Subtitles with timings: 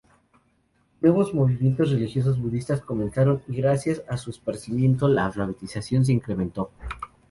[1.01, 6.71] Nuevos movimientos religiosos budistas comenzaron y gracias a su esparcimiento la alfabetización se incrementó.